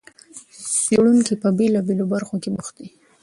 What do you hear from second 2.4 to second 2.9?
کې بوخت دي.